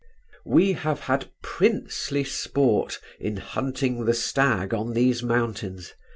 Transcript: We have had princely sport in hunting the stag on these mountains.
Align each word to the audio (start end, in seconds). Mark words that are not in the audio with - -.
We 0.47 0.71
have 0.73 1.01
had 1.01 1.29
princely 1.43 2.23
sport 2.23 2.99
in 3.19 3.37
hunting 3.37 4.05
the 4.05 4.15
stag 4.15 4.73
on 4.73 4.93
these 4.93 5.21
mountains. 5.21 5.93